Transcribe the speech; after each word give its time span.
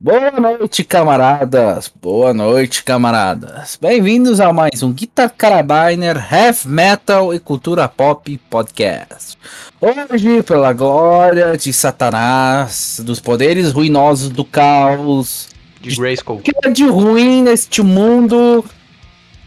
Boa 0.00 0.30
noite, 0.30 0.84
camaradas. 0.84 1.92
Boa 2.00 2.32
noite, 2.32 2.84
camaradas. 2.84 3.76
Bem-vindos 3.82 4.38
a 4.40 4.52
mais 4.52 4.80
um 4.80 4.92
Guitar 4.92 5.28
Carabiner, 5.28 6.16
Heavy 6.32 6.68
Metal 6.68 7.34
e 7.34 7.40
Cultura 7.40 7.88
Pop 7.88 8.38
Podcast. 8.48 9.36
Hoje, 9.80 10.40
pela 10.44 10.72
glória 10.72 11.56
de 11.56 11.72
Satanás, 11.72 13.00
dos 13.04 13.18
poderes 13.18 13.72
ruinosos 13.72 14.30
do 14.30 14.44
caos, 14.44 15.48
de 15.80 15.96
Grayskull. 15.96 16.42
que 16.42 16.52
é 16.62 16.70
de 16.70 16.86
ruim 16.86 17.42
neste 17.42 17.82
mundo, 17.82 18.64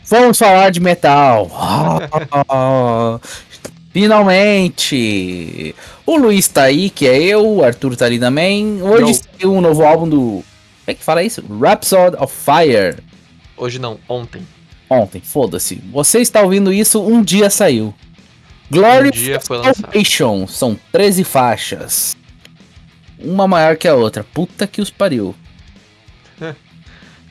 vamos 0.05 0.38
falar 0.38 0.70
de 0.70 0.81
metal. 0.81 1.49
Finalmente! 3.93 5.75
O 6.05 6.17
Luiz 6.17 6.47
tá 6.47 6.63
aí, 6.63 6.89
que 6.89 7.07
é 7.07 7.21
eu, 7.21 7.45
o 7.45 7.63
Arthur 7.63 7.95
tá 7.95 8.05
ali 8.05 8.19
também. 8.19 8.81
Hoje 8.81 9.15
saiu 9.15 9.53
um 9.53 9.61
novo 9.61 9.83
álbum 9.83 10.07
do. 10.07 10.17
Como 10.17 10.43
é 10.87 10.93
que 10.93 11.03
fala 11.03 11.23
isso? 11.23 11.43
Rhapsody 11.59 12.15
of 12.17 12.33
Fire. 12.33 12.97
Hoje 13.57 13.79
não, 13.79 13.99
ontem. 14.07 14.41
Ontem, 14.89 15.21
foda-se. 15.21 15.75
Você 15.91 16.19
está 16.19 16.41
ouvindo 16.41 16.71
isso, 16.71 17.01
um 17.01 17.21
dia 17.21 17.49
saiu. 17.49 17.93
Glory 18.69 19.09
Um 19.09 19.11
dia. 19.11 19.39
Salvation. 19.41 20.47
São 20.47 20.79
13 20.91 21.23
faixas. 21.25 22.15
Uma 23.19 23.47
maior 23.47 23.75
que 23.75 23.87
a 23.87 23.93
outra. 23.93 24.23
Puta 24.23 24.65
que 24.65 24.82
os 24.82 24.89
pariu. 24.89 25.35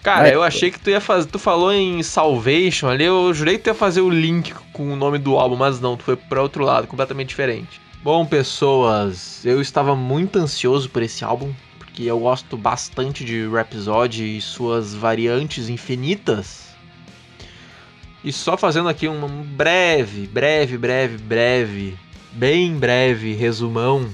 Cara, 0.02 0.28
É. 0.28 0.34
eu 0.34 0.42
achei 0.42 0.70
que 0.70 0.80
tu 0.80 0.88
ia 0.90 1.00
fazer. 1.00 1.28
Tu 1.28 1.38
falou 1.38 1.72
em 1.72 2.02
Salvation 2.02 2.88
ali, 2.88 3.04
eu 3.04 3.32
jurei 3.34 3.58
que 3.58 3.64
tu 3.64 3.66
ia 3.68 3.74
fazer 3.74 4.00
o 4.00 4.08
link 4.08 4.54
com 4.72 4.92
o 4.92 4.96
nome 4.96 5.18
do 5.18 5.36
álbum, 5.38 5.56
mas 5.56 5.78
não, 5.80 5.96
tu 5.96 6.04
foi 6.04 6.16
pra 6.16 6.40
outro 6.40 6.64
lado, 6.64 6.86
completamente 6.86 7.28
diferente. 7.28 7.80
Bom, 8.02 8.24
pessoas, 8.24 9.44
eu 9.44 9.60
estava 9.60 9.94
muito 9.94 10.38
ansioso 10.38 10.88
por 10.88 11.02
esse 11.02 11.22
álbum, 11.22 11.52
porque 11.78 12.04
eu 12.04 12.18
gosto 12.18 12.56
bastante 12.56 13.22
de 13.24 13.46
Rhapsody 13.46 14.38
e 14.38 14.40
suas 14.40 14.94
variantes 14.94 15.68
infinitas. 15.68 16.70
E 18.24 18.32
só 18.32 18.56
fazendo 18.56 18.88
aqui 18.88 19.06
um 19.06 19.42
breve, 19.42 20.26
breve, 20.26 20.78
breve, 20.78 21.18
breve, 21.18 21.98
bem 22.32 22.74
breve 22.78 23.34
resumão 23.34 24.08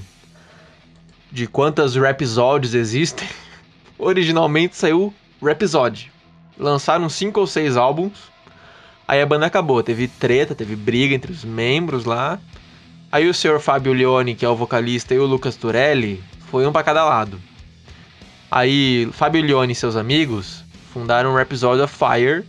de 1.31 1.47
quantas 1.47 1.95
Rhapsodies 1.95 2.73
existem. 2.73 3.27
Originalmente 3.97 4.75
saiu 4.75 5.13
Rhapsody. 5.41 6.11
Lançaram 6.57 7.07
cinco 7.09 7.39
ou 7.39 7.47
seis 7.47 7.77
álbuns. 7.77 8.13
Aí 9.07 9.21
a 9.21 9.25
banda 9.25 9.45
acabou. 9.45 9.81
Teve 9.83 10.07
treta, 10.07 10.55
teve 10.55 10.75
briga 10.75 11.15
entre 11.15 11.31
os 11.31 11.43
membros 11.43 12.05
lá. 12.05 12.39
Aí 13.11 13.29
o 13.29 13.33
senhor 13.33 13.59
Fábio 13.59 13.93
Leone, 13.93 14.35
que 14.35 14.45
é 14.45 14.49
o 14.49 14.55
vocalista, 14.55 15.13
e 15.13 15.19
o 15.19 15.25
Lucas 15.25 15.55
Turelli, 15.55 16.21
foi 16.51 16.67
um 16.67 16.71
pra 16.71 16.83
cada 16.83 17.05
lado. 17.05 17.39
Aí 18.51 19.09
Fábio 19.13 19.41
Leone 19.41 19.71
e 19.71 19.75
seus 19.75 19.95
amigos 19.95 20.63
fundaram 20.91 21.31
o 21.31 21.35
Rhapsody 21.35 21.81
of 21.81 21.95
Fire. 21.95 22.43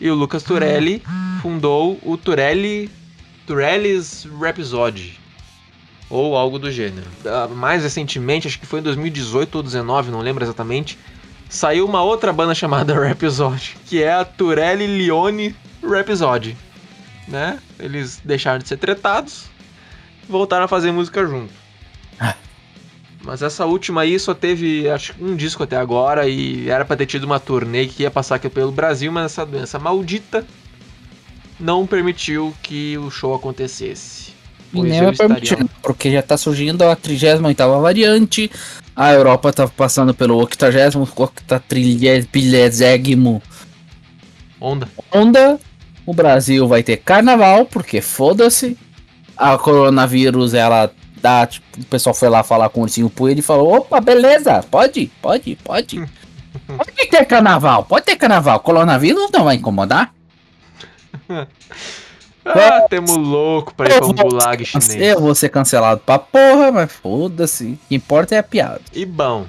E 0.00 0.10
o 0.10 0.14
Lucas 0.14 0.42
Turelli 0.42 1.02
fundou 1.40 1.98
o 2.02 2.16
Turelli. 2.16 2.90
Turelli's 3.46 4.26
Rhapsody. 4.40 5.18
Ou 6.10 6.36
algo 6.36 6.58
do 6.58 6.70
gênero. 6.70 7.06
Ah, 7.24 7.48
Mais 7.48 7.82
recentemente, 7.82 8.46
acho 8.46 8.58
que 8.58 8.66
foi 8.66 8.80
em 8.80 8.82
2018 8.82 9.56
ou 9.56 9.62
2019, 9.62 10.10
não 10.10 10.20
lembro 10.20 10.44
exatamente 10.44 10.98
saiu 11.48 11.86
uma 11.86 12.02
outra 12.02 12.32
banda 12.32 12.54
chamada 12.54 12.94
Rhapsody, 12.98 13.76
que 13.86 14.02
é 14.02 14.12
a 14.12 14.24
Turelli 14.24 14.86
Leone 14.86 15.54
Rhapsody, 15.82 16.56
né? 17.28 17.58
Eles 17.78 18.20
deixaram 18.24 18.58
de 18.58 18.68
ser 18.68 18.76
tretados, 18.76 19.44
voltaram 20.28 20.64
a 20.64 20.68
fazer 20.68 20.92
música 20.92 21.26
junto. 21.26 21.52
Mas 23.22 23.40
essa 23.40 23.64
última 23.64 24.02
aí 24.02 24.18
só 24.18 24.34
teve, 24.34 24.88
acho 24.90 25.14
um 25.18 25.34
disco 25.34 25.62
até 25.62 25.76
agora 25.76 26.28
e 26.28 26.68
era 26.68 26.84
pra 26.84 26.96
ter 26.96 27.06
tido 27.06 27.24
uma 27.24 27.40
turnê 27.40 27.86
que 27.86 28.02
ia 28.02 28.10
passar 28.10 28.34
aqui 28.34 28.50
pelo 28.50 28.70
Brasil, 28.70 29.10
mas 29.10 29.32
essa 29.32 29.46
doença 29.46 29.78
maldita 29.78 30.46
não 31.58 31.86
permitiu 31.86 32.54
que 32.62 32.98
o 32.98 33.10
show 33.10 33.34
acontecesse. 33.34 34.33
E 34.74 35.16
permitindo, 35.16 35.70
porque 35.82 36.10
já 36.10 36.22
tá 36.22 36.36
surgindo 36.36 36.82
a 36.82 36.96
38 36.96 37.80
variante. 37.80 38.50
A 38.96 39.12
Europa 39.12 39.52
tá 39.52 39.68
passando 39.68 40.14
pelo 40.14 40.36
80 40.36 40.94
80 40.96 41.62
Onda. 44.60 44.88
onda. 45.12 45.60
O 46.06 46.14
Brasil 46.14 46.66
vai 46.68 46.82
ter 46.82 46.98
carnaval, 46.98 47.66
porque 47.66 48.00
foda-se. 48.00 48.78
A 49.36 49.58
coronavírus, 49.58 50.54
ela 50.54 50.90
dá. 51.20 51.46
Tipo, 51.46 51.80
o 51.80 51.84
pessoal 51.86 52.14
foi 52.14 52.28
lá 52.28 52.42
falar 52.42 52.68
com 52.68 52.80
o 52.80 52.82
ursinho 52.84 53.10
Poeira 53.10 53.40
e 53.40 53.42
falou: 53.42 53.74
opa, 53.74 54.00
beleza, 54.00 54.62
pode, 54.70 55.10
pode, 55.20 55.56
pode. 55.56 56.04
Pode 56.68 57.10
ter 57.10 57.24
carnaval, 57.24 57.84
pode 57.84 58.06
ter 58.06 58.14
carnaval. 58.14 58.60
Coronavírus 58.60 59.28
não 59.32 59.42
vai 59.42 59.56
incomodar. 59.56 60.14
Ah, 62.44 62.86
temos 62.88 63.16
louco 63.16 63.74
pra 63.74 63.88
ir 63.88 63.96
pra 63.96 64.06
um 64.06 64.12
gulag 64.12 64.64
chinês. 64.64 64.94
Eu 64.94 65.20
vou 65.20 65.34
ser 65.34 65.48
cancelado 65.48 66.00
pra 66.00 66.18
porra, 66.18 66.70
mas 66.70 66.92
foda-se. 66.92 67.72
O 67.72 67.88
que 67.88 67.94
importa 67.94 68.34
é 68.34 68.38
a 68.38 68.42
piada. 68.42 68.80
E 68.92 69.06
bom, 69.06 69.46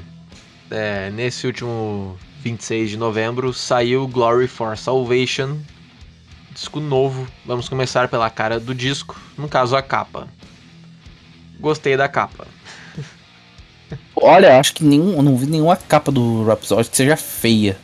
é, 0.71 1.09
nesse 1.11 1.45
último 1.45 2.17
26 2.41 2.91
de 2.91 2.97
novembro 2.97 3.51
saiu 3.53 4.07
Glory 4.07 4.47
for 4.47 4.77
Salvation, 4.77 5.57
disco 6.51 6.79
novo. 6.79 7.27
Vamos 7.45 7.67
começar 7.67 8.07
pela 8.07 8.29
cara 8.29 8.59
do 8.59 8.73
disco, 8.73 9.19
no 9.37 9.49
caso 9.49 9.75
a 9.75 9.81
capa. 9.81 10.27
Gostei 11.59 11.97
da 11.97 12.07
capa. 12.07 12.47
Olha, 14.15 14.59
acho 14.59 14.73
que 14.73 14.83
nenhum, 14.83 15.21
não 15.21 15.35
vi 15.35 15.47
nenhuma 15.47 15.75
capa 15.75 16.11
do 16.11 16.45
Rhapsody 16.45 16.89
que 16.89 16.97
seja 16.97 17.17
feia. 17.17 17.77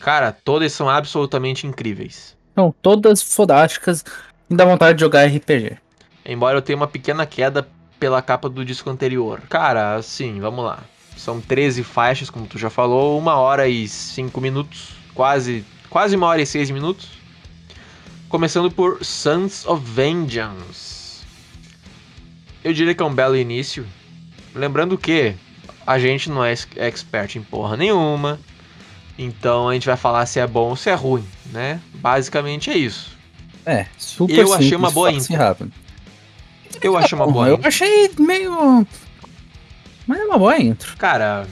Cara, 0.00 0.32
todas 0.32 0.72
são 0.72 0.88
absolutamente 0.88 1.66
incríveis. 1.66 2.36
São 2.54 2.72
todas 2.82 3.22
fodásticas 3.22 4.04
e 4.50 4.54
dá 4.54 4.64
vontade 4.64 4.96
de 4.98 5.00
jogar 5.02 5.26
RPG. 5.26 5.76
Embora 6.24 6.58
eu 6.58 6.62
tenha 6.62 6.76
uma 6.76 6.86
pequena 6.86 7.26
queda 7.26 7.66
pela 7.98 8.22
capa 8.22 8.48
do 8.48 8.64
disco 8.64 8.90
anterior. 8.90 9.42
Cara, 9.48 9.96
assim, 9.96 10.40
vamos 10.40 10.64
lá. 10.64 10.80
São 11.16 11.40
13 11.40 11.82
faixas, 11.84 12.28
como 12.30 12.46
tu 12.46 12.58
já 12.58 12.68
falou, 12.70 13.18
uma 13.18 13.36
hora 13.36 13.68
e 13.68 13.86
5 13.86 14.40
minutos, 14.40 14.90
quase, 15.14 15.64
quase 15.88 16.16
uma 16.16 16.26
hora 16.26 16.42
e 16.42 16.46
6 16.46 16.70
minutos. 16.70 17.08
Começando 18.28 18.70
por 18.70 19.04
Sons 19.04 19.64
of 19.64 19.84
Vengeance. 19.88 21.22
Eu 22.64 22.72
diria 22.72 22.94
que 22.94 23.02
é 23.02 23.06
um 23.06 23.14
belo 23.14 23.36
início. 23.36 23.86
Lembrando 24.54 24.98
que 24.98 25.34
a 25.86 25.98
gente 25.98 26.30
não 26.30 26.44
é 26.44 26.50
ex- 26.50 26.66
expert 26.76 27.36
em 27.36 27.42
porra 27.42 27.76
nenhuma. 27.76 28.40
Então 29.16 29.68
a 29.68 29.74
gente 29.74 29.86
vai 29.86 29.96
falar 29.96 30.26
se 30.26 30.40
é 30.40 30.46
bom 30.46 30.70
ou 30.70 30.76
se 30.76 30.90
é 30.90 30.94
ruim, 30.94 31.24
né? 31.52 31.80
Basicamente 31.94 32.70
é 32.70 32.76
isso. 32.76 33.13
É, 33.66 33.86
super 33.98 34.34
Eu 34.38 34.52
achei 34.52 34.68
simples, 34.68 34.78
uma 34.78 34.90
boa 34.90 35.10
intro. 35.12 35.34
rápido. 35.36 35.72
Eu 36.82 36.96
acho 36.96 37.14
uma 37.16 37.26
boa 37.26 37.48
Eu 37.48 37.54
intro. 37.54 37.68
achei 37.68 38.10
meio. 38.18 38.86
Mas 40.06 40.20
é 40.20 40.24
uma 40.24 40.38
boa 40.38 40.58
intro. 40.60 40.96
Cara, 40.98 41.46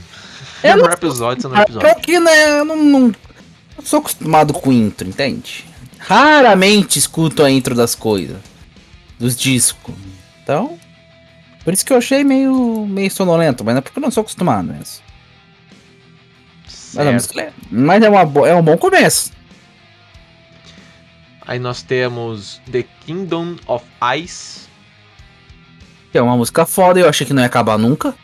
é 0.61 0.75
não- 0.75 0.85
um 0.85 0.91
episódio 0.91 1.41
sendo 1.41 1.55
um 1.55 1.57
Ah, 1.57 1.61
episódio. 1.63 1.89
pior 1.89 2.01
que 2.01 2.19
né, 2.19 2.59
eu 2.59 2.65
não, 2.65 2.75
não, 2.75 2.99
não 3.07 3.15
sou 3.83 3.99
acostumado 3.99 4.53
com 4.53 4.71
intro, 4.71 5.07
entende? 5.07 5.65
Raramente 5.97 6.99
escuto 6.99 7.43
a 7.43 7.49
intro 7.49 7.73
das 7.73 7.95
coisas. 7.95 8.37
Dos 9.19 9.35
discos. 9.35 9.95
Então. 10.43 10.77
Por 11.63 11.73
isso 11.73 11.85
que 11.85 11.93
eu 11.93 11.97
achei 11.97 12.23
meio, 12.25 12.85
meio 12.85 13.09
sonolento, 13.09 13.63
mas 13.63 13.73
não 13.73 13.79
é 13.79 13.81
porque 13.81 13.97
eu 13.97 14.01
não 14.01 14.11
sou 14.11 14.21
acostumado 14.21 14.65
mesmo. 14.67 15.01
Mas, 16.93 17.29
é- 17.37 17.53
mas 17.71 18.03
é, 18.03 18.09
uma, 18.09 18.47
é 18.47 18.53
um 18.55 18.61
bom 18.61 18.77
começo. 18.77 19.31
Aí 21.45 21.59
nós 21.59 21.81
temos 21.81 22.61
The 22.71 22.83
Kingdom 23.05 23.55
of 23.67 23.85
Ice. 24.17 24.67
Que 26.11 26.17
é 26.17 26.21
uma 26.21 26.37
música 26.37 26.65
foda, 26.65 26.99
eu 26.99 27.09
achei 27.09 27.25
que 27.27 27.33
não 27.33 27.41
ia 27.41 27.47
acabar 27.47 27.77
nunca. 27.77 28.15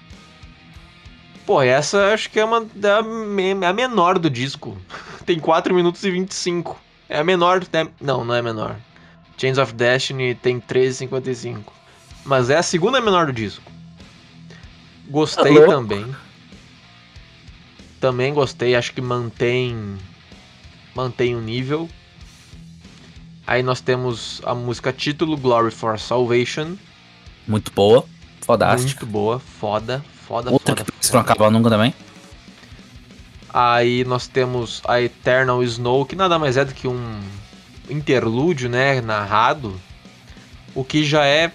Pô, 1.46 1.62
essa 1.62 2.14
acho 2.14 2.30
que 2.30 2.40
é 2.40 2.46
uma 2.46 2.66
da 2.76 3.00
a 3.00 3.74
menor 3.74 4.20
do 4.20 4.30
disco. 4.30 4.78
Tem 5.26 5.40
4 5.40 5.74
minutos 5.74 6.04
e 6.04 6.12
25. 6.12 6.80
É 7.10 7.20
a 7.20 7.24
menor. 7.24 7.64
né? 7.74 7.88
Não, 8.00 8.24
não 8.24 8.36
é 8.36 8.40
a 8.40 8.44
menor. 8.44 8.76
Chains 9.38 9.58
of 9.58 9.74
Destiny 9.74 10.36
tem 10.36 10.60
13,55. 10.60 11.60
Mas 12.26 12.50
é 12.50 12.58
a 12.58 12.64
segunda 12.64 13.00
menor 13.02 13.28
do 13.28 13.34
disco. 13.34 13.64
Gostei 15.08 15.46
Tá 15.46 15.50
louco. 15.50 15.72
também. 15.72 16.16
Também 18.00 18.34
gostei, 18.34 18.76
acho 18.76 18.94
que 18.94 19.02
mantém 19.02 19.98
mantém 20.94 21.36
o 21.36 21.42
nível. 21.42 21.90
Aí 23.50 23.64
nós 23.64 23.82
temos 23.82 24.42
a 24.46 24.54
música 24.54 24.94
título 24.94 25.36
Glory 25.36 25.72
for 25.72 26.00
Salvation, 26.00 26.76
Muito 27.48 27.72
boa. 27.72 28.06
Fodástica. 28.42 29.00
muito 29.02 29.06
boa, 29.08 29.40
foda, 29.40 30.06
foda, 30.28 30.52
Outra 30.52 30.76
foda. 30.76 30.84
que 30.86 30.92
parece 30.92 31.10
que 31.10 31.16
não 31.18 31.22
foda. 31.24 31.34
acaba 31.34 31.50
nunca 31.50 31.68
também. 31.72 31.92
Aí 33.52 34.04
nós 34.06 34.28
temos 34.28 34.82
a 34.88 35.02
Eternal 35.02 35.64
Snow, 35.64 36.06
que 36.06 36.16
nada 36.16 36.38
mais 36.38 36.58
é 36.58 36.64
do 36.66 36.74
que 36.74 36.88
um 36.88 37.20
interlúdio, 37.90 38.70
né, 38.70 39.02
narrado, 39.02 39.80
o 40.76 40.84
que 40.84 41.04
já 41.04 41.26
é 41.26 41.52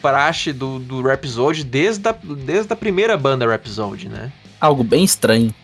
praxe 0.00 0.52
do, 0.52 0.78
do 0.78 1.02
Rhapsody 1.02 1.64
desde 1.64 2.08
a, 2.08 2.12
desde 2.12 2.72
a 2.72 2.76
primeira 2.76 3.16
banda 3.16 3.44
Rhapsody, 3.48 4.08
né? 4.08 4.32
Algo 4.60 4.84
bem 4.84 5.02
estranho. 5.02 5.52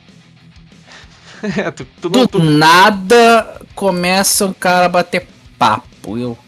É, 1.57 1.71
tu, 1.71 1.87
tu 2.03 2.09
Do 2.09 2.19
não, 2.19 2.27
tu- 2.27 2.43
nada 2.43 3.61
começa 3.77 4.45
um 4.45 4.53
cara 4.53 4.87
a 4.87 4.89
bater 4.89 5.29
papo. 5.59 6.17
Eu. 6.17 6.39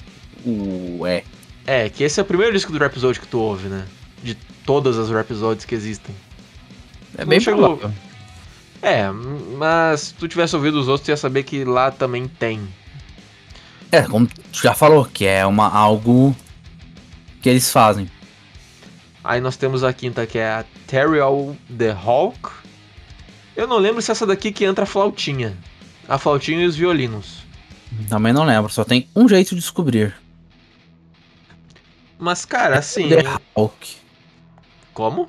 Ué. 0.99 1.25
É, 1.67 1.89
que 1.89 2.03
esse 2.03 2.19
é 2.19 2.23
o 2.23 2.27
primeiro 2.27 2.53
disco 2.53 2.73
do 2.73 2.79
Rhapsody 2.79 3.21
que 3.21 3.27
tu 3.27 3.39
ouve, 3.39 3.69
né? 3.69 3.87
De 4.23 4.35
todas 4.65 4.99
as 4.99 5.11
Rhapsodies 5.11 5.65
que 5.65 5.75
existem. 5.75 6.15
É 7.17 7.25
bem 7.25 7.41
chegou. 7.41 7.77
provável. 7.77 7.97
É, 8.83 9.11
mas 9.59 10.01
se 10.01 10.15
tu 10.15 10.27
tivesse 10.27 10.57
ouvido 10.57 10.81
os 10.81 10.89
outros, 10.89 11.05
tu 11.05 11.11
ia 11.11 11.17
saber 11.17 11.43
que 11.43 11.65
lá 11.65 11.91
também 11.91 12.27
tem. 12.27 12.67
É, 13.93 14.03
como 14.03 14.27
tu 14.27 14.63
já 14.63 14.73
falou, 14.73 15.05
que 15.05 15.27
é 15.27 15.45
uma, 15.45 15.69
algo 15.69 16.35
que 17.43 17.49
eles 17.49 17.71
fazem. 17.71 18.11
Aí 19.23 19.41
nós 19.41 19.57
temos 19.57 19.85
a 19.85 19.93
quinta, 19.93 20.27
que 20.27 20.39
é 20.39 20.49
a 20.49 20.65
Terrial 20.87 21.55
the 21.77 21.91
Hawk. 21.91 22.51
Eu 23.55 23.67
não 23.67 23.79
lembro 23.79 24.01
se 24.01 24.11
essa 24.11 24.27
daqui 24.27 24.51
que 24.51 24.65
entra 24.65 24.85
a 24.85 24.87
flautinha. 24.87 25.57
A 26.09 26.17
flautinha 26.17 26.63
e 26.63 26.67
os 26.67 26.77
violinos. 26.77 27.45
Também 28.09 28.33
não 28.33 28.45
lembro, 28.45 28.73
só 28.73 28.85
tem 28.85 29.09
um 29.15 29.29
jeito 29.29 29.51
de 29.51 29.61
descobrir. 29.61 30.15
Mas, 32.19 32.45
cara, 32.45 32.79
assim. 32.79 33.09
The 33.09 33.25
Hawk. 33.55 33.97
Como? 34.93 35.29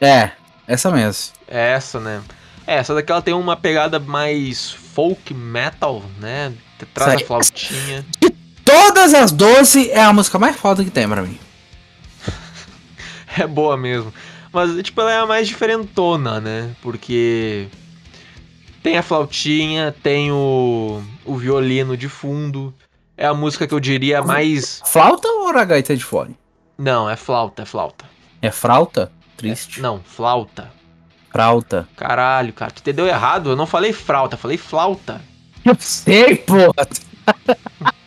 É, 0.00 0.32
essa 0.66 0.90
mesmo. 0.90 1.32
É 1.46 1.72
essa, 1.72 2.00
né? 2.00 2.22
É, 2.66 2.76
essa 2.76 2.94
daqui 2.94 3.10
ela 3.10 3.22
tem 3.22 3.34
uma 3.34 3.56
pegada 3.56 3.98
mais 3.98 4.70
folk 4.70 5.32
metal, 5.32 6.02
né? 6.20 6.52
Traz 6.92 7.14
aí. 7.14 7.22
a 7.22 7.26
flautinha. 7.26 8.06
Todas 8.64 9.14
as 9.14 9.32
12 9.32 9.90
é 9.90 10.02
a 10.02 10.12
música 10.12 10.38
mais 10.38 10.56
foda 10.56 10.84
que 10.84 10.90
tem 10.90 11.08
pra 11.08 11.22
mim. 11.22 11.38
É 13.38 13.46
boa 13.46 13.76
mesmo. 13.76 14.12
Mas, 14.52 14.82
tipo, 14.82 15.00
ela 15.00 15.12
é 15.12 15.18
a 15.18 15.26
mais 15.26 15.46
diferentona, 15.46 16.40
né? 16.40 16.74
Porque 16.82 17.68
tem 18.82 18.96
a 18.96 19.02
flautinha, 19.02 19.94
tem 20.02 20.30
o, 20.32 21.02
o 21.24 21.36
violino 21.36 21.96
de 21.96 22.08
fundo. 22.08 22.74
É 23.16 23.26
a 23.26 23.34
música 23.34 23.66
que 23.66 23.74
eu 23.74 23.80
diria 23.80 24.22
mais. 24.22 24.80
Flauta 24.86 25.26
ou 25.28 25.48
era 25.48 25.64
gaita 25.64 25.96
de 25.96 26.04
fone? 26.04 26.36
Não, 26.76 27.10
é 27.10 27.16
flauta, 27.16 27.62
é 27.62 27.66
flauta. 27.66 28.04
É 28.40 28.50
flauta? 28.50 29.10
Triste. 29.36 29.80
Não, 29.80 30.00
flauta. 30.04 30.70
Flauta. 31.30 31.88
Caralho, 31.96 32.52
cara, 32.52 32.70
tu 32.70 32.80
entendeu 32.80 33.06
errado? 33.06 33.50
Eu 33.50 33.56
não 33.56 33.66
falei 33.66 33.92
flauta, 33.92 34.36
falei 34.36 34.56
flauta. 34.56 35.20
Eu 35.64 35.76
sei, 35.78 36.36
porra. 36.36 36.88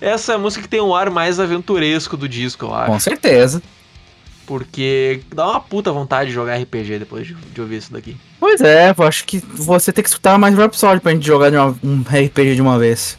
Essa 0.00 0.32
é 0.32 0.34
a 0.36 0.38
música 0.38 0.62
que 0.62 0.68
tem 0.68 0.80
o 0.80 0.94
ar 0.94 1.10
mais 1.10 1.40
aventuresco 1.40 2.16
do 2.16 2.28
disco, 2.28 2.66
eu 2.66 2.74
acho. 2.74 2.92
Com 2.92 3.00
certeza. 3.00 3.60
Porque 4.50 5.20
dá 5.32 5.48
uma 5.48 5.60
puta 5.60 5.92
vontade 5.92 6.30
de 6.30 6.34
jogar 6.34 6.56
RPG 6.60 6.98
depois 6.98 7.24
de, 7.24 7.34
de 7.34 7.60
ouvir 7.60 7.76
isso 7.76 7.92
daqui. 7.92 8.16
Pois 8.40 8.60
é, 8.60 8.92
eu 8.98 9.04
acho 9.04 9.24
que 9.24 9.38
você 9.38 9.92
tem 9.92 10.02
que 10.02 10.08
escutar 10.10 10.36
mais 10.38 10.56
Rhapsody 10.56 11.00
pra 11.00 11.12
gente 11.12 11.24
jogar 11.24 11.52
uma- 11.52 11.78
um 11.84 12.00
RPG 12.02 12.56
de 12.56 12.60
uma 12.60 12.76
vez. 12.76 13.16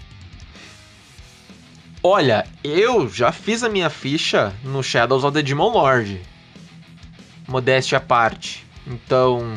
Olha, 2.03 2.45
eu 2.65 3.07
já 3.07 3.31
fiz 3.31 3.63
a 3.63 3.69
minha 3.69 3.89
ficha 3.89 4.51
no 4.61 4.83
Shadows 4.83 5.23
of 5.23 5.33
the 5.33 5.41
Demon 5.41 5.69
Lord. 5.71 6.19
Modéstia 7.47 7.99
à 7.99 8.01
parte. 8.01 8.65
Então, 8.85 9.53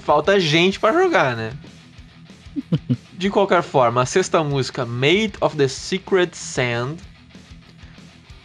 falta 0.00 0.40
gente 0.40 0.80
pra 0.80 0.92
jogar, 0.92 1.36
né? 1.36 1.52
De 3.16 3.30
qualquer 3.30 3.62
forma, 3.62 4.02
a 4.02 4.06
sexta 4.06 4.42
música, 4.42 4.84
Made 4.84 5.34
of 5.40 5.56
the 5.56 5.68
Secret 5.68 6.30
Sand, 6.34 6.96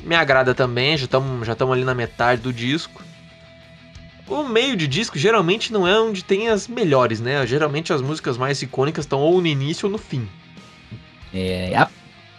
me 0.03 0.15
agrada 0.15 0.53
também, 0.55 0.97
já 0.97 1.05
estamos 1.05 1.45
já 1.47 1.55
tamo 1.55 1.73
ali 1.73 1.83
na 1.83 1.93
metade 1.95 2.41
do 2.41 2.51
disco. 2.53 3.01
O 4.27 4.43
meio 4.43 4.75
de 4.77 4.87
disco 4.87 5.17
geralmente 5.17 5.73
não 5.73 5.87
é 5.87 5.99
onde 5.99 6.23
tem 6.23 6.49
as 6.49 6.67
melhores, 6.67 7.19
né? 7.19 7.45
Geralmente 7.47 7.91
as 7.91 8.01
músicas 8.01 8.37
mais 8.37 8.61
icônicas 8.61 9.05
estão 9.05 9.19
ou 9.19 9.41
no 9.41 9.47
início 9.47 9.87
ou 9.87 9.91
no 9.91 9.97
fim 9.97 10.27
É, 11.33 11.75
a- 11.75 11.89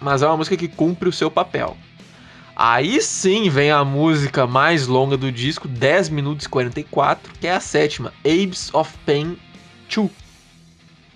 mas 0.01 0.23
é 0.23 0.27
uma 0.27 0.37
música 0.37 0.57
que 0.57 0.69
cumpre 0.69 1.09
o 1.09 1.13
seu 1.13 1.31
papel. 1.31 1.77
Aí 2.57 3.01
sim 3.01 3.49
vem 3.49 3.71
a 3.71 3.85
música 3.85 4.47
mais 4.47 4.87
longa 4.87 5.17
do 5.17 5.33
disco, 5.33 5.67
10 5.67 6.09
minutos 6.09 6.47
e 6.47 6.49
44, 6.49 7.33
que 7.41 7.47
é 7.47 7.53
a 7.55 7.61
sétima, 7.61 8.13
Apes 8.25 8.73
of 8.75 8.97
Pain 9.07 9.37
2. 9.95 10.11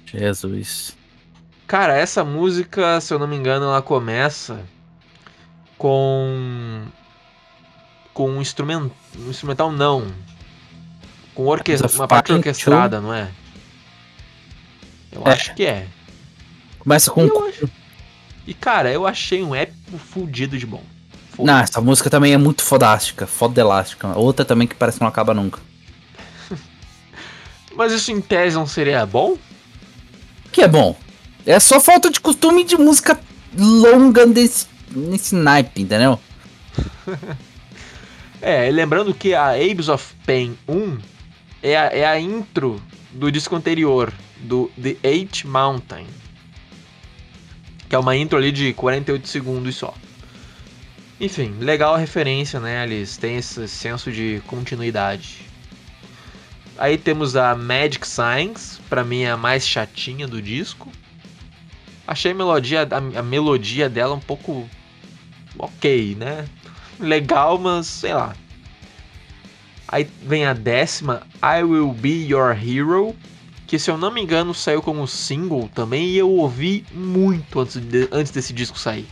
Jesus. 0.06 0.96
Cara, 1.66 1.96
essa 1.96 2.24
música, 2.24 3.00
se 3.00 3.12
eu 3.12 3.18
não 3.18 3.26
me 3.26 3.36
engano, 3.36 3.66
ela 3.66 3.82
começa 3.82 4.60
com 5.78 6.82
com 8.12 8.30
um 8.30 8.40
instrumento, 8.40 8.92
um 9.18 9.28
instrumental 9.30 9.72
não, 9.72 10.06
com 11.34 11.46
orque... 11.46 11.72
Apes 11.72 11.82
of 11.84 11.96
uma 11.96 12.06
parte 12.06 12.32
orquestrada, 12.32 13.00
não 13.00 13.12
é? 13.12 13.28
Eu 15.10 15.22
É. 15.26 15.30
acho 15.32 15.52
que 15.54 15.64
é. 15.64 15.88
Começa 16.78 17.10
com. 17.10 17.22
Eu 17.22 17.48
acho- 17.48 17.68
E 18.46 18.54
cara, 18.54 18.92
eu 18.92 19.04
achei 19.06 19.42
um 19.42 19.52
épico 19.54 19.98
fudido 19.98 20.56
de 20.56 20.64
bom. 20.66 20.82
Foda. 21.30 21.50
Não, 21.52 21.58
essa 21.58 21.80
música 21.80 22.08
também 22.08 22.32
é 22.32 22.38
muito 22.38 22.62
fodástica, 22.62 23.26
fodelástica. 23.26 24.16
Outra 24.16 24.44
também 24.44 24.68
que 24.68 24.76
parece 24.76 24.98
que 24.98 25.02
não 25.02 25.08
acaba 25.08 25.34
nunca. 25.34 25.58
Mas 27.74 27.92
isso 27.92 28.12
em 28.12 28.20
tese 28.20 28.54
não 28.54 28.66
seria 28.66 29.04
bom? 29.04 29.36
Que 30.52 30.62
é 30.62 30.68
bom. 30.68 30.96
É 31.44 31.58
só 31.58 31.80
falta 31.80 32.10
de 32.10 32.20
costume 32.20 32.62
de 32.62 32.76
música 32.76 33.18
longa 33.58 34.24
desse, 34.26 34.66
nesse 34.94 35.34
naipe, 35.34 35.82
entendeu? 35.82 36.18
É, 38.46 38.70
lembrando 38.70 39.14
que 39.14 39.32
a 39.32 39.52
Apes 39.52 39.88
of 39.88 40.14
Pain 40.26 40.58
1 40.68 40.98
é 41.62 41.78
a, 41.78 41.84
é 41.84 42.04
a 42.04 42.20
intro 42.20 42.78
do 43.10 43.32
disco 43.32 43.56
anterior, 43.56 44.12
do 44.40 44.70
The 44.78 44.96
Eight 45.02 45.46
Mountain. 45.46 46.06
Que 47.88 47.96
é 47.96 47.98
uma 47.98 48.14
intro 48.14 48.36
ali 48.36 48.52
de 48.52 48.74
48 48.74 49.26
segundos 49.26 49.76
só. 49.76 49.94
Enfim, 51.18 51.54
legal 51.58 51.94
a 51.94 51.96
referência, 51.96 52.60
né? 52.60 52.84
Eles 52.84 53.16
têm 53.16 53.38
esse 53.38 53.66
senso 53.66 54.12
de 54.12 54.42
continuidade. 54.46 55.46
Aí 56.76 56.98
temos 56.98 57.36
a 57.36 57.54
Magic 57.54 58.06
Signs, 58.06 58.78
pra 58.90 59.02
mim 59.02 59.22
é 59.22 59.30
a 59.30 59.38
mais 59.38 59.66
chatinha 59.66 60.28
do 60.28 60.42
disco. 60.42 60.92
Achei 62.06 62.32
a 62.32 62.34
melodia, 62.34 62.82
a, 62.82 63.20
a 63.20 63.22
melodia 63.22 63.88
dela 63.88 64.14
um 64.14 64.20
pouco 64.20 64.68
ok, 65.58 66.14
né? 66.18 66.48
legal, 66.98 67.58
mas 67.58 67.86
sei 67.86 68.14
lá. 68.14 68.36
Aí 69.88 70.08
vem 70.22 70.46
a 70.46 70.52
décima, 70.52 71.22
I 71.42 71.62
Will 71.62 71.92
Be 71.92 72.26
Your 72.26 72.56
Hero, 72.56 73.14
que 73.66 73.78
se 73.78 73.90
eu 73.90 73.98
não 73.98 74.10
me 74.10 74.20
engano 74.22 74.54
saiu 74.54 74.82
como 74.82 75.06
single 75.06 75.68
também 75.74 76.06
e 76.08 76.16
eu 76.18 76.30
ouvi 76.30 76.84
muito 76.92 77.60
antes, 77.60 77.76
de- 77.80 78.08
antes 78.10 78.32
desse 78.32 78.52
disco 78.52 78.78
sair. 78.78 79.06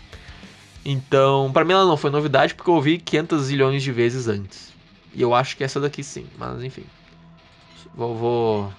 Então, 0.85 1.51
pra 1.53 1.65
mim 1.65 1.73
ela 1.75 1.85
não 1.85 1.97
foi 1.97 2.11
novidade 2.11 2.55
porque 2.55 2.69
eu 2.71 2.75
ouvi 2.75 2.99
500 2.99 3.43
zilhões 3.43 3.83
de 3.83 3.93
vezes 3.93 4.27
antes. 4.27 4.73
E 5.15 5.23
eu 5.23 5.35
acho 5.35 5.57
que 5.57 5.63
essa 5.63 5.79
daqui 5.79 6.03
sim, 6.03 6.27
mas 6.39 6.63
enfim. 6.63 6.85
Vou. 7.95 8.17
vou... 8.17 8.73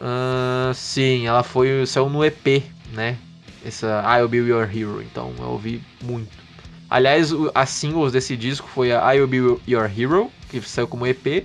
Ah, 0.00 0.72
sim, 0.74 1.26
ela 1.26 1.42
foi 1.42 1.86
saiu 1.86 2.08
no 2.10 2.24
EP, 2.24 2.62
né? 2.92 3.16
Essa 3.64 4.02
I 4.06 4.20
Will 4.20 4.28
Be 4.28 4.36
Your 4.38 4.64
Hero, 4.64 5.02
então 5.02 5.34
eu 5.38 5.50
ouvi 5.50 5.82
muito. 6.02 6.30
Aliás, 6.88 7.30
as 7.54 7.70
singles 7.70 8.12
desse 8.12 8.36
disco 8.36 8.68
foi 8.68 8.92
a 8.92 9.14
I 9.14 9.20
Will 9.20 9.28
Be 9.28 9.70
Your 9.70 9.90
Hero, 9.94 10.30
que 10.48 10.60
saiu 10.62 10.88
como 10.88 11.06
EP, 11.06 11.44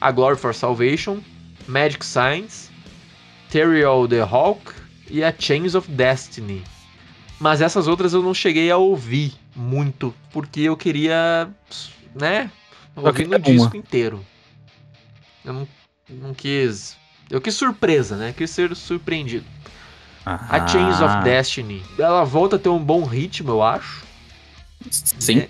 a 0.00 0.10
Glory 0.10 0.36
for 0.36 0.54
Salvation, 0.54 1.20
Magic 1.68 2.04
Signs, 2.04 2.70
Terrial 3.50 4.08
the 4.08 4.20
Hawk 4.20 4.72
e 5.08 5.22
a 5.22 5.32
Chains 5.36 5.74
of 5.74 5.90
Destiny. 5.90 6.62
Mas 7.38 7.60
essas 7.60 7.86
outras 7.86 8.12
eu 8.12 8.22
não 8.22 8.34
cheguei 8.34 8.70
a 8.70 8.76
ouvir 8.76 9.34
muito, 9.54 10.14
porque 10.32 10.60
eu 10.60 10.76
queria, 10.76 11.48
né, 12.14 12.50
ouvir 12.96 13.26
no 13.26 13.38
disco 13.38 13.76
inteiro. 13.76 14.24
Eu 15.44 15.52
não, 15.52 15.68
não 16.08 16.34
quis. 16.34 16.96
Eu 17.30 17.40
quis 17.40 17.54
surpresa, 17.54 18.16
né? 18.16 18.34
Quis 18.36 18.50
ser 18.50 18.74
surpreendido. 18.74 19.46
A 20.26 20.66
Chains 20.68 20.96
of 21.00 21.14
Ah, 21.16 21.20
Destiny, 21.22 21.82
ela 21.98 22.24
volta 22.24 22.56
a 22.56 22.58
ter 22.58 22.68
um 22.68 22.78
bom 22.78 23.04
ritmo, 23.04 23.50
eu 23.50 23.62
acho. 23.62 24.02
Sim. 24.90 25.36
né? 25.36 25.48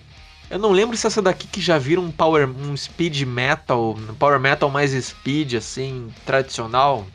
Eu 0.49 0.59
não 0.59 0.73
lembro 0.73 0.97
se 0.97 1.07
essa 1.07 1.23
daqui 1.23 1.47
que 1.47 1.61
já 1.61 1.79
vira 1.79 2.00
um 2.00 2.11
power, 2.11 2.49
um 2.49 2.77
speed 2.77 3.23
metal, 3.23 3.97
um 3.97 4.15
power 4.15 4.41
metal 4.41 4.69
mais 4.71 4.91
speed, 5.05 5.55
assim, 5.55 6.12
tradicional. 6.27 7.07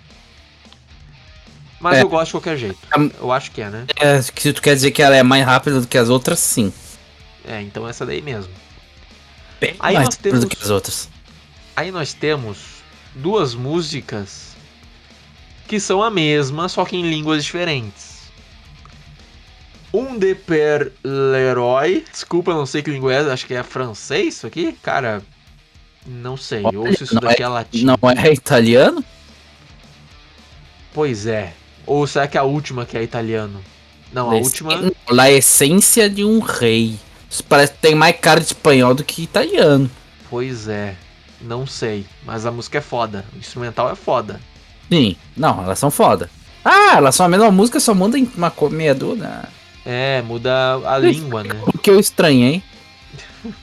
Mas 1.79 1.97
É. 1.97 2.03
eu 2.03 2.09
gosto 2.09 2.27
de 2.27 2.31
qualquer 2.31 2.57
jeito. 2.57 2.77
Eu 3.19 3.31
acho 3.31 3.51
que 3.51 3.61
é, 3.61 3.69
né? 3.69 3.85
É, 3.97 4.21
se 4.21 4.31
tu 4.53 4.61
quer 4.61 4.73
dizer 4.75 4.91
que 4.91 5.01
ela 5.01 5.15
é 5.15 5.23
mais 5.23 5.45
rápida 5.45 5.81
do 5.81 5.87
que 5.87 5.97
as 5.97 6.07
outras, 6.09 6.39
sim. 6.39 6.71
É, 7.45 7.61
então 7.61 7.87
essa 7.87 8.05
daí 8.05 8.21
mesmo. 8.21 8.51
Bem 9.59 9.75
Aí 9.79 9.95
mais 9.95 10.15
rápida 10.15 10.39
do 10.39 10.47
que 10.47 10.57
as 10.63 10.69
outras. 10.69 11.09
Aí 11.75 11.91
nós 11.91 12.13
temos 12.13 12.57
duas 13.13 13.53
músicas 13.53 14.54
que 15.67 15.79
são 15.79 16.03
a 16.03 16.09
mesma, 16.09 16.69
só 16.69 16.85
que 16.85 16.95
em 16.95 17.09
línguas 17.09 17.43
diferentes. 17.43 18.15
Um 19.93 20.17
de 20.17 20.35
per 20.35 20.91
Leroy. 21.03 22.03
Desculpa, 22.11 22.53
não 22.53 22.65
sei 22.65 22.81
que 22.81 22.91
língua 22.91 23.13
é, 23.13 23.31
acho 23.31 23.45
que 23.45 23.53
é 23.53 23.63
francês 23.63 24.35
isso 24.35 24.47
aqui. 24.47 24.73
Cara, 24.83 25.23
Não 26.05 26.35
sei, 26.37 26.63
Olha, 26.63 26.79
ou 26.79 26.93
se 26.93 27.03
isso 27.03 27.19
daqui 27.19 27.41
é, 27.41 27.47
latim. 27.47 27.83
Não 27.83 27.97
é 28.11 28.31
italiano? 28.31 29.03
Pois 30.93 31.25
é. 31.25 31.53
Ou 31.85 32.05
será 32.05 32.27
que 32.27 32.37
é 32.37 32.39
a 32.39 32.43
última 32.43 32.85
que 32.85 32.97
é 32.97 33.03
italiano? 33.03 33.63
Não, 34.11 34.31
a 34.31 34.35
última. 34.35 34.91
La 35.09 35.31
essência 35.31 36.09
de 36.09 36.23
um 36.23 36.39
rei. 36.39 36.99
Isso 37.29 37.43
parece 37.43 37.73
que 37.73 37.79
tem 37.79 37.95
mais 37.95 38.15
cara 38.19 38.39
de 38.39 38.47
espanhol 38.47 38.93
do 38.93 39.03
que 39.03 39.23
italiano. 39.23 39.89
Pois 40.29 40.67
é. 40.67 40.95
Não 41.41 41.65
sei. 41.65 42.05
Mas 42.23 42.45
a 42.45 42.51
música 42.51 42.77
é 42.77 42.81
foda. 42.81 43.25
O 43.33 43.37
instrumental 43.39 43.89
é 43.89 43.95
foda. 43.95 44.39
Sim. 44.89 45.15
Não, 45.35 45.63
elas 45.63 45.79
são 45.79 45.89
foda. 45.91 46.29
Ah, 46.63 46.95
elas 46.97 47.15
são 47.15 47.25
a 47.25 47.29
mesma 47.29 47.51
música, 47.51 47.79
só 47.79 47.93
muda 47.93 48.17
em 48.17 48.29
uma 48.35 48.49
cor 48.49 48.71
meia 48.71 48.95
dúzia. 48.95 49.43
É, 49.85 50.21
muda 50.23 50.79
a 50.83 50.97
língua, 50.97 51.43
né? 51.43 51.61
O 51.67 51.77
que 51.77 51.89
eu 51.89 51.99
estranhei. 51.99 52.63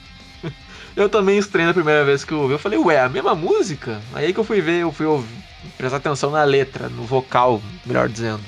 Eu 0.95 1.09
também 1.09 1.39
estranhei 1.39 1.69
na 1.69 1.75
primeira 1.75 2.05
vez 2.05 2.23
que 2.23 2.33
eu 2.33 2.41
ouvi. 2.41 2.53
Eu 2.53 2.59
falei, 2.59 2.79
ué, 2.79 3.01
a 3.01 3.09
mesma 3.09 3.35
música? 3.35 3.99
Aí 4.13 4.31
que 4.31 4.39
eu 4.39 4.45
fui 4.45 4.61
ver, 4.61 4.81
eu 4.81 4.93
fui 4.93 5.07
ouvir, 5.07 5.27
prestar 5.79 5.97
atenção 5.97 6.31
na 6.31 6.45
letra, 6.45 6.91
no 6.91 7.05
vocal, 7.05 7.63
melhor 7.87 8.11
dizendo. 8.11 8.43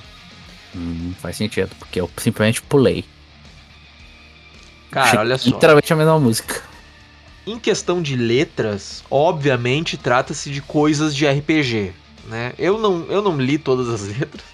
Hum, 0.76 1.14
faz 1.22 1.38
sentido, 1.38 1.70
porque 1.78 1.98
eu 1.98 2.10
simplesmente 2.18 2.60
pulei. 2.60 3.02
Cara, 4.90 5.20
olha 5.20 5.38
só. 5.38 5.48
Literalmente 5.48 5.90
a 5.90 5.96
mesma 5.96 6.20
música. 6.20 6.62
Em 7.46 7.58
questão 7.58 8.02
de 8.02 8.14
letras, 8.14 9.02
obviamente 9.10 9.96
trata-se 9.96 10.50
de 10.50 10.60
coisas 10.60 11.16
de 11.16 11.26
RPG, 11.26 11.94
né? 12.26 12.52
Eu 12.58 12.78
não, 12.78 13.04
eu 13.08 13.22
não 13.22 13.38
li 13.38 13.58
todas 13.58 13.88
as 13.88 14.02
letras, 14.16 14.44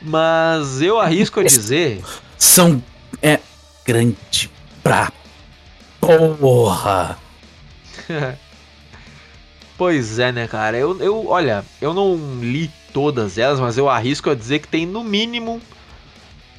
mas 0.00 0.80
eu 0.82 1.00
arrisco 1.00 1.40
a 1.40 1.44
dizer, 1.44 2.02
São. 2.38 2.82
É. 3.22 3.40
Grande 3.84 4.50
pra 4.82 5.12
porra. 6.00 7.18
pois 9.78 10.18
é, 10.18 10.32
né, 10.32 10.48
cara? 10.48 10.76
Eu, 10.76 11.00
eu, 11.00 11.26
olha, 11.28 11.64
eu 11.80 11.94
não 11.94 12.16
li 12.40 12.70
todas 12.92 13.38
elas, 13.38 13.60
mas 13.60 13.78
eu 13.78 13.88
arrisco 13.88 14.30
a 14.30 14.34
dizer 14.34 14.60
que 14.60 14.68
tem 14.68 14.86
no 14.86 15.04
mínimo 15.04 15.60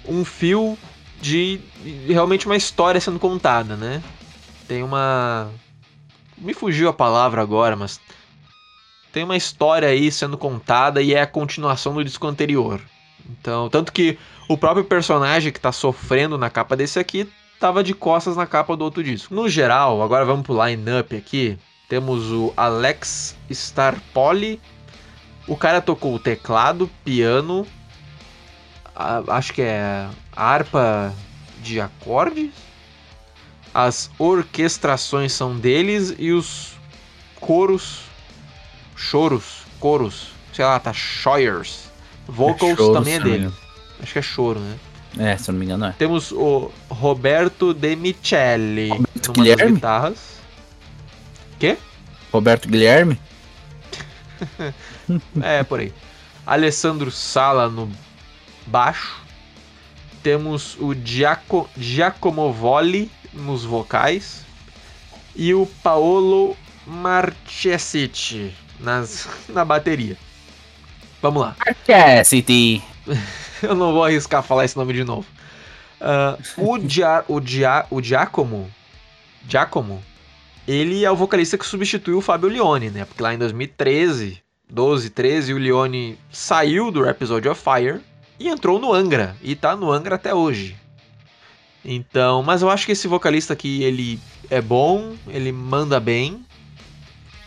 um 0.07 0.23
fio 0.23 0.77
de 1.21 1.59
de 1.81 2.13
realmente 2.13 2.45
uma 2.45 2.55
história 2.55 2.99
sendo 2.99 3.19
contada, 3.19 3.75
né? 3.75 4.01
Tem 4.67 4.83
uma 4.83 5.49
me 6.37 6.53
fugiu 6.53 6.89
a 6.89 6.93
palavra 6.93 7.41
agora, 7.41 7.75
mas 7.75 7.99
tem 9.17 9.23
uma 9.23 9.35
história 9.35 9.87
aí 9.87 10.11
sendo 10.11 10.37
contada 10.37 11.01
e 11.01 11.11
é 11.15 11.21
a 11.23 11.25
continuação 11.25 11.95
do 11.95 12.03
disco 12.03 12.27
anterior. 12.27 12.79
Então, 13.27 13.67
tanto 13.67 13.91
que 13.91 14.15
o 14.47 14.55
próprio 14.55 14.85
personagem 14.85 15.51
que 15.51 15.59
tá 15.59 15.71
sofrendo 15.71 16.37
na 16.37 16.51
capa 16.51 16.75
desse 16.75 16.99
aqui 16.99 17.27
tava 17.59 17.83
de 17.83 17.95
costas 17.95 18.37
na 18.37 18.45
capa 18.45 18.77
do 18.77 18.83
outro 18.83 19.03
disco. 19.03 19.33
No 19.33 19.49
geral, 19.49 20.03
agora 20.03 20.23
vamos 20.23 20.45
pro 20.45 20.63
line-up 20.63 21.15
aqui. 21.15 21.57
Temos 21.89 22.31
o 22.31 22.53
Alex 22.55 23.35
Starpoli. 23.49 24.61
O 25.47 25.57
cara 25.57 25.81
tocou 25.81 26.19
teclado, 26.19 26.87
piano, 27.03 27.65
a- 28.95 29.23
acho 29.29 29.51
que 29.51 29.63
é 29.63 30.07
harpa 30.35 31.11
de 31.63 31.81
acordes. 31.81 32.51
As 33.73 34.11
orquestrações 34.19 35.33
são 35.33 35.57
deles 35.57 36.13
e 36.19 36.31
os 36.31 36.73
coros, 37.39 38.01
choros, 38.97 39.61
coros, 39.79 40.31
sei 40.51 40.65
lá, 40.65 40.79
tá 40.79 40.91
Shoyers. 40.91 41.87
Vocals 42.27 42.75
Choro, 42.75 42.93
também 42.93 43.13
é 43.13 43.19
dele. 43.21 43.53
Acho 44.01 44.13
que 44.13 44.19
é 44.19 44.21
choro, 44.21 44.59
né? 44.59 44.77
É, 45.17 45.37
se 45.37 45.49
eu 45.49 45.53
não 45.53 45.59
me 45.59 45.65
engano, 45.65 45.85
é. 45.85 45.95
Temos 45.97 46.31
o 46.31 46.71
Roberto 46.89 47.73
De 47.73 47.95
Michele 47.95 48.89
Roberto 48.89 49.33
Guilherme? 49.33 49.73
guitarras. 49.73 50.39
Quê? 51.57 51.77
Roberto 52.31 52.67
Guilherme? 52.67 53.19
É, 55.41 55.63
por 55.63 55.79
aí. 55.79 55.93
Alessandro 56.45 57.09
Sala 57.09 57.69
no 57.69 57.89
baixo. 58.65 59.21
Temos 60.21 60.75
o 60.79 60.93
Giaco, 60.93 61.69
Giacomo 61.77 62.51
Volli 62.51 63.09
nos 63.33 63.63
vocais. 63.63 64.45
E 65.33 65.53
o 65.53 65.65
Paolo 65.81 66.57
Marchesic 66.85 68.53
nas, 68.79 69.27
na 69.49 69.63
bateria. 69.63 70.17
Vamos 71.21 71.41
lá. 71.41 71.55
Cassidy. 71.85 72.81
Eu 73.61 73.75
não 73.75 73.91
vou 73.91 74.03
arriscar 74.03 74.43
falar 74.43 74.65
esse 74.65 74.77
nome 74.77 74.93
de 74.93 75.03
novo. 75.03 75.25
Ah, 75.99 76.37
o, 76.57 76.79
Gia, 76.79 77.23
o, 77.27 77.41
Gia, 77.41 77.85
o 77.89 78.01
Giacomo, 78.01 78.69
Giacomo, 79.47 80.03
ele 80.67 81.03
é 81.03 81.11
o 81.11 81.15
vocalista 81.15 81.57
que 81.57 81.65
substituiu 81.65 82.19
o 82.19 82.21
Fábio 82.21 82.49
Leone, 82.49 82.89
né? 82.89 83.05
Porque 83.05 83.23
lá 83.23 83.33
em 83.33 83.37
2013, 83.37 84.41
12, 84.69 85.09
13, 85.09 85.53
o 85.53 85.57
Leone 85.57 86.17
saiu 86.31 86.91
do 86.91 87.07
Episode 87.07 87.47
of 87.47 87.61
Fire 87.61 88.01
e 88.39 88.47
entrou 88.47 88.79
no 88.79 88.93
Angra. 88.93 89.35
E 89.41 89.55
tá 89.55 89.75
no 89.75 89.91
Angra 89.91 90.15
até 90.15 90.33
hoje. 90.35 90.75
Então, 91.83 92.43
mas 92.43 92.61
eu 92.61 92.69
acho 92.69 92.85
que 92.85 92.91
esse 92.91 93.07
vocalista 93.07 93.53
aqui, 93.53 93.81
ele 93.81 94.19
é 94.49 94.61
bom, 94.61 95.15
ele 95.27 95.51
manda 95.51 95.99
bem, 95.99 96.45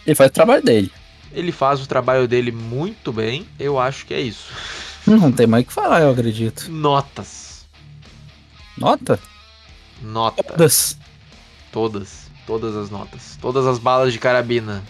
Ele 0.06 0.14
faz 0.14 0.30
o 0.30 0.32
trabalho 0.32 0.62
dele. 0.62 0.90
Ele 1.32 1.52
faz 1.52 1.80
o 1.80 1.86
trabalho 1.86 2.26
dele 2.28 2.50
muito 2.52 3.12
bem. 3.12 3.46
Eu 3.58 3.78
acho 3.78 4.06
que 4.06 4.14
é 4.14 4.20
isso. 4.20 4.52
Não 5.06 5.32
tem 5.32 5.46
mais 5.46 5.64
o 5.64 5.66
que 5.66 5.72
falar, 5.72 6.00
eu 6.02 6.10
acredito. 6.10 6.70
Notas. 6.70 7.66
Nota? 8.76 9.18
Nota. 10.02 10.42
Todas. 10.42 10.96
Todas. 11.72 12.30
Todas 12.46 12.76
as 12.76 12.90
notas. 12.90 13.38
Todas 13.40 13.66
as 13.66 13.78
balas 13.78 14.12
de 14.12 14.18
carabina. 14.18 14.82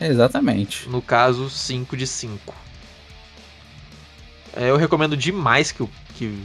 Exatamente. 0.00 0.88
No 0.88 1.02
caso, 1.02 1.50
5 1.50 1.96
de 1.96 2.06
5. 2.06 2.54
É, 4.54 4.70
eu 4.70 4.76
recomendo 4.76 5.16
demais 5.16 5.72
que, 5.72 5.82
o- 5.82 5.90
que. 6.14 6.38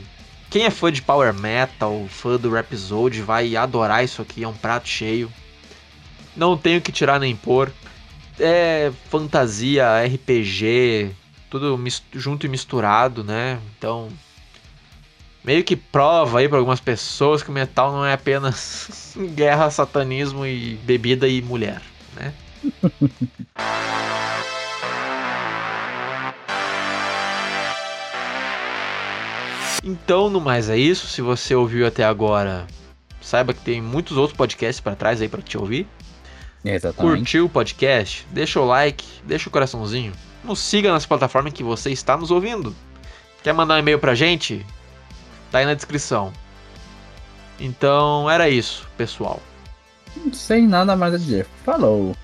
Quem 0.50 0.66
é 0.66 0.70
fã 0.70 0.92
de 0.92 1.02
Power 1.02 1.34
Metal, 1.34 2.06
fã 2.10 2.38
do 2.38 2.50
Rhapsody, 2.52 3.22
vai 3.22 3.56
adorar 3.56 4.04
isso 4.04 4.22
aqui. 4.22 4.44
É 4.44 4.48
um 4.48 4.54
prato 4.54 4.88
cheio. 4.88 5.32
Não 6.36 6.58
tenho 6.58 6.82
que 6.82 6.92
tirar 6.92 7.20
nem 7.20 7.36
pôr. 7.36 7.72
É 8.40 8.92
fantasia, 9.10 10.04
RPG, 10.06 11.12
tudo 11.50 11.80
junto 12.14 12.46
e 12.46 12.50
misturado, 12.50 13.24
né? 13.24 13.60
Então. 13.78 14.10
Meio 15.44 15.64
que 15.64 15.76
prova 15.76 16.40
aí 16.40 16.48
para 16.48 16.58
algumas 16.58 16.80
pessoas 16.80 17.44
que 17.44 17.50
o 17.50 17.54
metal 17.54 17.92
não 17.92 18.06
é 18.06 18.14
apenas 18.14 19.14
guerra, 19.36 19.70
satanismo 19.70 20.46
e 20.46 20.76
bebida 20.84 21.28
e 21.28 21.42
mulher, 21.42 21.82
né? 22.16 22.34
Então, 29.86 30.30
no 30.30 30.40
mais 30.40 30.70
é 30.70 30.78
isso. 30.78 31.08
Se 31.08 31.22
você 31.22 31.54
ouviu 31.54 31.86
até 31.86 32.06
agora, 32.06 32.66
saiba 33.20 33.54
que 33.54 33.60
tem 33.60 33.82
muitos 33.82 34.16
outros 34.16 34.36
podcasts 34.38 34.80
para 34.80 34.96
trás 34.96 35.22
aí 35.22 35.28
para 35.28 35.42
te 35.42 35.58
ouvir. 35.58 35.86
Exatamente. 36.64 37.18
Curtiu 37.18 37.46
o 37.46 37.50
podcast? 37.50 38.26
Deixa 38.32 38.60
o 38.60 38.66
like, 38.66 39.06
deixa 39.24 39.50
o 39.50 39.52
coraçãozinho. 39.52 40.14
Nos 40.44 40.60
siga 40.60 40.92
nas 40.92 41.06
plataformas 41.06 41.54
que 41.54 41.64
você 41.64 41.92
está 41.92 42.18
nos 42.18 42.32
ouvindo. 42.32 42.76
Quer 43.44 43.54
mandar 43.54 43.76
um 43.76 43.80
e-mail 43.80 44.00
pra 44.00 44.16
gente? 44.16 44.66
Tá 45.52 45.60
aí 45.60 45.66
na 45.66 45.74
descrição. 45.74 46.32
Então, 47.60 48.30
era 48.30 48.50
isso, 48.50 48.88
pessoal. 48.98 49.42
Sem 50.32 50.68
nada 50.68 50.96
mais 50.96 51.14
a 51.14 51.18
dizer. 51.18 51.48
Falou. 51.64 52.16